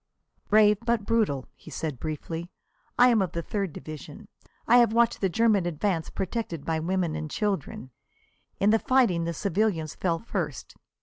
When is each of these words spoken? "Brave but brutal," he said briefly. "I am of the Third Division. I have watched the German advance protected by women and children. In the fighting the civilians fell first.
"Brave 0.49 0.79
but 0.83 1.05
brutal," 1.05 1.45
he 1.53 1.69
said 1.69 1.99
briefly. 1.99 2.49
"I 2.97 3.09
am 3.09 3.21
of 3.21 3.33
the 3.33 3.43
Third 3.43 3.71
Division. 3.71 4.29
I 4.67 4.77
have 4.77 4.93
watched 4.93 5.21
the 5.21 5.29
German 5.29 5.67
advance 5.67 6.09
protected 6.09 6.65
by 6.65 6.79
women 6.79 7.13
and 7.15 7.29
children. 7.29 7.91
In 8.59 8.71
the 8.71 8.79
fighting 8.79 9.25
the 9.25 9.33
civilians 9.35 9.93
fell 9.93 10.17
first. 10.17 10.75